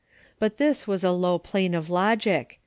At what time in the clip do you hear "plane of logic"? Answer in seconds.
1.37-2.59